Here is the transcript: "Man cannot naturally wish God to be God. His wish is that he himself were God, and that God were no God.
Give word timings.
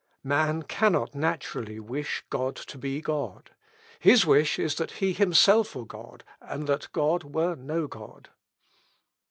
"Man 0.23 0.63
cannot 0.63 1.13
naturally 1.13 1.79
wish 1.79 2.23
God 2.31 2.55
to 2.55 2.79
be 2.79 3.01
God. 3.01 3.51
His 3.99 4.25
wish 4.25 4.57
is 4.57 4.73
that 4.77 4.93
he 4.93 5.13
himself 5.13 5.75
were 5.75 5.85
God, 5.85 6.23
and 6.41 6.65
that 6.65 6.91
God 6.91 7.23
were 7.35 7.53
no 7.55 7.85
God. 7.85 8.29